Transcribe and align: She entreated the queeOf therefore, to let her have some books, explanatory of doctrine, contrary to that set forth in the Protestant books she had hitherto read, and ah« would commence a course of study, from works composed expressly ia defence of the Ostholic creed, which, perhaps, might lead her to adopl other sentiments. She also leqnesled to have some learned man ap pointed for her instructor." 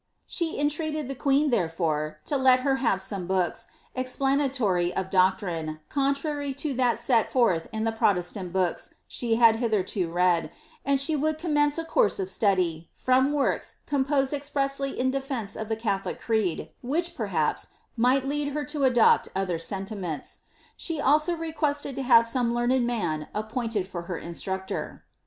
She 0.25 0.59
entreated 0.59 1.07
the 1.07 1.13
queeOf 1.13 1.51
therefore, 1.51 2.21
to 2.25 2.35
let 2.35 2.61
her 2.61 2.77
have 2.77 3.03
some 3.03 3.27
books, 3.27 3.67
explanatory 3.93 4.91
of 4.95 5.11
doctrine, 5.11 5.79
contrary 5.89 6.55
to 6.55 6.73
that 6.73 6.97
set 6.97 7.31
forth 7.31 7.69
in 7.71 7.83
the 7.83 7.91
Protestant 7.91 8.51
books 8.51 8.95
she 9.07 9.35
had 9.35 9.57
hitherto 9.57 10.11
read, 10.11 10.49
and 10.83 10.99
ah« 11.07 11.17
would 11.19 11.37
commence 11.37 11.77
a 11.77 11.85
course 11.85 12.17
of 12.17 12.31
study, 12.31 12.89
from 12.95 13.31
works 13.31 13.75
composed 13.85 14.33
expressly 14.33 14.97
ia 14.99 15.03
defence 15.11 15.55
of 15.55 15.69
the 15.69 15.77
Ostholic 15.77 16.19
creed, 16.19 16.71
which, 16.81 17.13
perhaps, 17.13 17.67
might 17.95 18.25
lead 18.25 18.53
her 18.53 18.65
to 18.65 18.79
adopl 18.79 19.27
other 19.35 19.59
sentiments. 19.59 20.39
She 20.75 20.99
also 20.99 21.35
leqnesled 21.37 21.93
to 21.93 22.01
have 22.01 22.27
some 22.27 22.55
learned 22.55 22.87
man 22.87 23.27
ap 23.35 23.51
pointed 23.51 23.87
for 23.87 24.01
her 24.09 24.17
instructor." 24.17 25.03